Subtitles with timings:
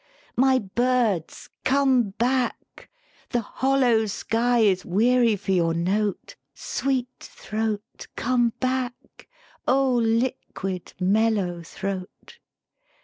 [0.35, 2.89] "My birds, come back!
[3.29, 6.35] the hollow sky Is weary for your note.
[6.55, 9.29] (Sweet throat, come back!
[9.67, 12.39] O liquid, mellow throat!)